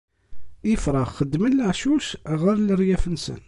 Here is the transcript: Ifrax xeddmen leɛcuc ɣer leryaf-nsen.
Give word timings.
Ifrax 0.73 1.09
xeddmen 1.17 1.57
leɛcuc 1.57 2.05
ɣer 2.41 2.55
leryaf-nsen. 2.59 3.39